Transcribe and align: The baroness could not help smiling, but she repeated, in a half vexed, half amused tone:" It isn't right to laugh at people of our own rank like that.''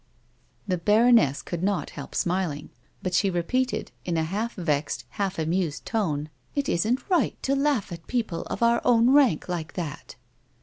The 0.67 0.79
baroness 0.79 1.43
could 1.43 1.61
not 1.61 1.91
help 1.91 2.15
smiling, 2.15 2.71
but 3.03 3.13
she 3.13 3.29
repeated, 3.29 3.91
in 4.03 4.17
a 4.17 4.23
half 4.23 4.55
vexed, 4.55 5.05
half 5.09 5.37
amused 5.37 5.85
tone:" 5.85 6.31
It 6.55 6.67
isn't 6.67 7.07
right 7.07 7.37
to 7.43 7.55
laugh 7.55 7.91
at 7.91 8.07
people 8.07 8.41
of 8.49 8.63
our 8.63 8.81
own 8.83 9.11
rank 9.11 9.47
like 9.47 9.73
that.'' 9.73 10.15